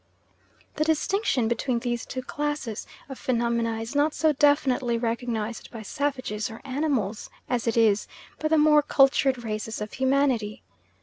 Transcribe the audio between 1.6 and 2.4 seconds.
these two